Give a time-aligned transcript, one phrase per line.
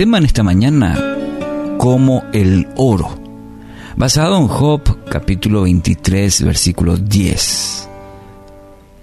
[0.00, 0.96] tema en esta mañana,
[1.76, 3.18] como el oro,
[3.96, 4.80] basado en Job
[5.10, 7.86] capítulo 23, versículo 10.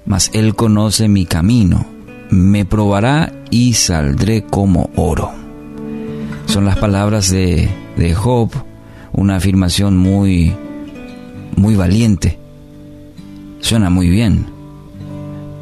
[0.07, 1.85] Mas él conoce mi camino,
[2.31, 5.29] me probará y saldré como oro.
[6.47, 8.49] Son las palabras de, de Job,
[9.13, 10.55] una afirmación muy,
[11.57, 12.39] muy valiente.
[13.59, 14.47] Suena muy bien,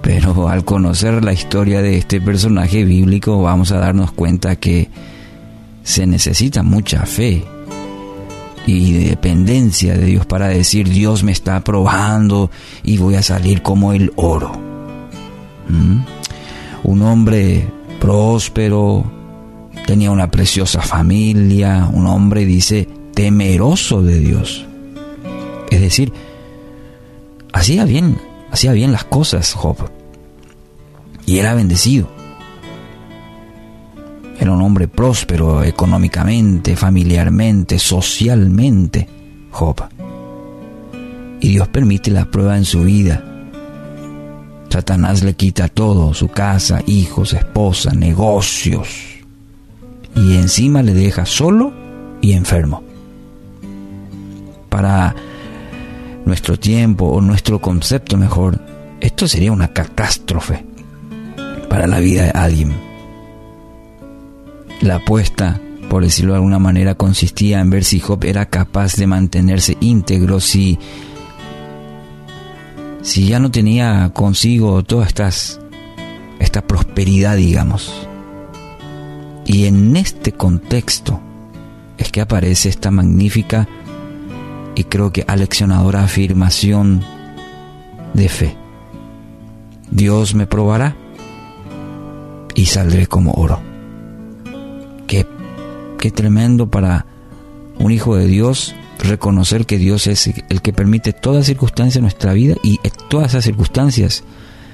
[0.02, 4.88] pero al conocer la historia de este personaje bíblico vamos a darnos cuenta que
[5.86, 7.46] se necesita mucha fe
[8.66, 12.50] y dependencia de Dios para decir Dios me está probando
[12.84, 14.52] y voy a salir como el oro.
[15.70, 16.00] ¿Mm?
[16.84, 17.68] Un hombre
[18.00, 19.06] próspero,
[19.86, 24.66] tenía una preciosa familia, un hombre dice temeroso de Dios.
[25.70, 26.12] Es decir,
[27.54, 28.18] hacía bien,
[28.52, 29.78] hacía bien las cosas Job.
[31.28, 32.10] Y era bendecido.
[34.46, 39.10] Era un hombre próspero económicamente, familiarmente, socialmente,
[39.50, 39.76] Job.
[41.42, 43.24] Y Dios permite la prueba en su vida.
[44.70, 48.88] Satanás le quita todo, su casa, hijos, esposa, negocios.
[50.16, 51.74] Y encima le deja solo
[52.22, 52.84] y enfermo.
[54.70, 55.16] Para
[56.24, 58.60] nuestro tiempo o nuestro concepto mejor,
[59.02, 60.64] esto sería una catástrofe
[61.68, 62.95] para la vida de alguien.
[64.86, 69.08] La apuesta, por decirlo de alguna manera, consistía en ver si Job era capaz de
[69.08, 70.78] mantenerse íntegro, si,
[73.02, 78.08] si ya no tenía consigo toda esta prosperidad, digamos.
[79.48, 81.20] Y en este contexto
[81.98, 83.68] es que aparece esta magnífica
[84.76, 87.04] y creo que aleccionadora afirmación
[88.14, 88.56] de fe.
[89.90, 90.96] Dios me probará
[92.54, 93.75] y saldré como oro.
[96.06, 97.08] Qué, tremendo para
[97.80, 102.32] un hijo de Dios reconocer que Dios es el que permite toda circunstancia en nuestra
[102.34, 102.80] vida y
[103.10, 104.24] todas esas circunstancias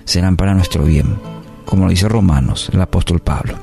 [0.03, 1.15] serán para nuestro bien,
[1.63, 3.53] como lo dice Romanos, el apóstol Pablo.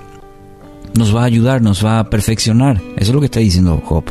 [0.95, 2.81] Nos va a ayudar, nos va a perfeccionar.
[2.97, 4.05] Eso es lo que está diciendo Job.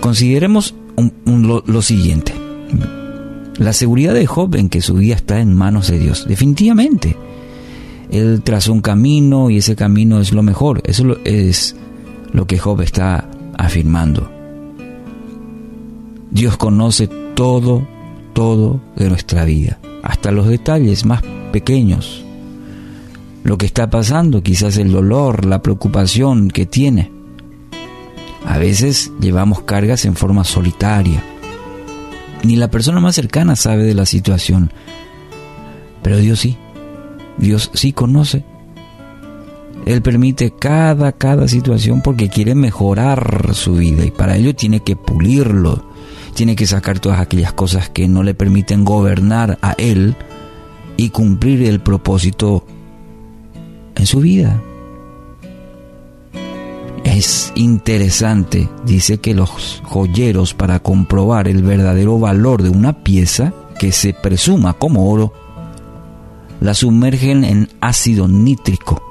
[0.00, 0.74] Consideremos
[1.26, 2.34] lo, siguiente.
[3.56, 6.26] La seguridad de Job en que su vida está en manos de Dios.
[6.26, 7.16] Definitivamente.
[8.10, 10.82] Él trazó un camino y ese camino es lo mejor.
[10.84, 11.76] Eso es
[12.32, 14.30] lo que Job está afirmando.
[16.30, 17.86] Dios conoce todo,
[18.32, 21.22] todo de nuestra vida, hasta los detalles más
[21.52, 22.24] pequeños.
[23.42, 27.10] Lo que está pasando, quizás el dolor, la preocupación que tiene.
[28.44, 31.22] A veces llevamos cargas en forma solitaria.
[32.42, 34.72] Ni la persona más cercana sabe de la situación.
[36.02, 36.56] Pero Dios sí.
[37.40, 38.44] Dios sí conoce.
[39.86, 44.94] Él permite cada, cada situación porque quiere mejorar su vida y para ello tiene que
[44.94, 45.84] pulirlo.
[46.34, 50.16] Tiene que sacar todas aquellas cosas que no le permiten gobernar a Él
[50.96, 52.64] y cumplir el propósito
[53.96, 54.60] en su vida.
[57.04, 63.92] Es interesante, dice que los joyeros para comprobar el verdadero valor de una pieza que
[63.92, 65.32] se presuma como oro,
[66.60, 69.02] la sumergen en ácido nítrico,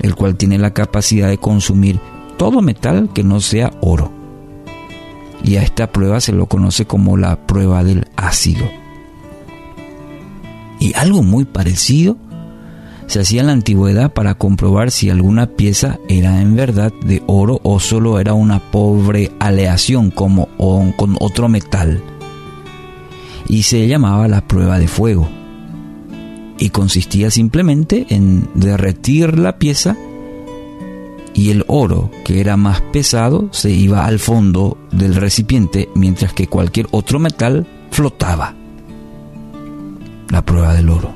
[0.00, 2.00] el cual tiene la capacidad de consumir
[2.36, 4.10] todo metal que no sea oro.
[5.44, 8.68] Y a esta prueba se lo conoce como la prueba del ácido.
[10.80, 12.16] Y algo muy parecido
[13.06, 17.60] se hacía en la antigüedad para comprobar si alguna pieza era en verdad de oro
[17.62, 20.48] o solo era una pobre aleación como
[20.96, 22.02] con otro metal.
[23.46, 25.28] Y se llamaba la prueba de fuego.
[26.58, 29.96] Y consistía simplemente en derretir la pieza
[31.34, 36.46] y el oro, que era más pesado, se iba al fondo del recipiente mientras que
[36.46, 38.54] cualquier otro metal flotaba.
[40.30, 41.12] La prueba del oro.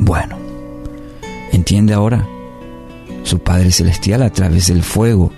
[0.00, 0.36] Bueno,
[1.52, 2.26] entiende ahora
[3.22, 5.30] su Padre Celestial a través del fuego.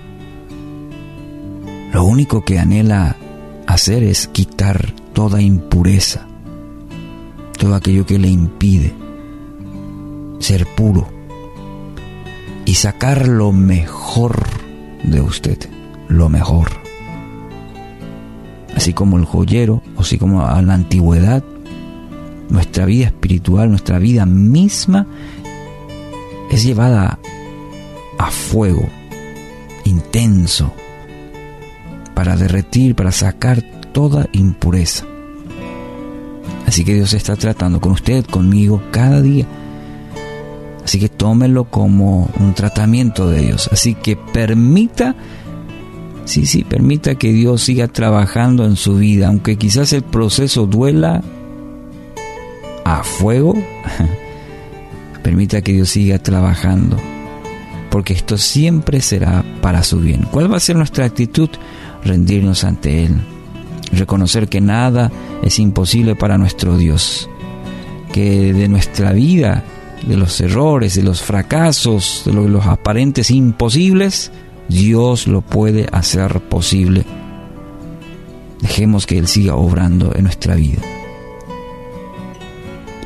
[1.93, 3.17] Lo único que anhela
[3.67, 6.27] hacer es quitar toda impureza,
[7.57, 8.95] todo aquello que le impide
[10.39, 11.09] ser puro
[12.65, 14.43] y sacar lo mejor
[15.03, 15.59] de usted,
[16.09, 16.69] lo mejor.
[18.75, 21.43] Así como el joyero, así como a la antigüedad,
[22.49, 25.07] nuestra vida espiritual, nuestra vida misma
[26.51, 27.19] es llevada
[28.19, 28.89] a fuego
[29.85, 30.73] intenso
[32.15, 33.63] para derretir, para sacar
[33.93, 35.07] toda impureza.
[36.67, 39.47] Así que Dios está tratando con usted, conmigo, cada día,
[40.87, 43.69] Así que tómelo como un tratamiento de Dios.
[43.73, 45.17] Así que permita,
[46.27, 51.25] sí, sí, permita que Dios siga trabajando en su vida, aunque quizás el proceso duela
[52.85, 53.57] a fuego.
[55.25, 56.97] permita que Dios siga trabajando,
[57.91, 60.29] porque esto siempre será para su bien.
[60.31, 61.51] ¿Cuál va a ser nuestra actitud?
[62.05, 63.17] Rendirnos ante Él,
[63.93, 65.11] reconocer que nada
[65.43, 67.29] es imposible para nuestro Dios,
[68.13, 69.65] que de nuestra vida
[70.07, 74.31] de los errores, de los fracasos, de los aparentes imposibles,
[74.69, 77.05] Dios lo puede hacer posible.
[78.61, 80.83] Dejemos que Él siga obrando en nuestra vida.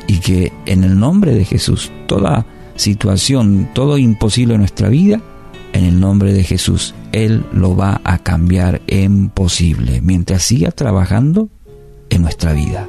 [0.07, 2.47] Y que en el nombre de Jesús, toda
[2.77, 5.21] situación, todo imposible en nuestra vida,
[5.73, 11.49] en el nombre de Jesús, Él lo va a cambiar en posible, mientras siga trabajando
[12.11, 12.89] en nuestra vida.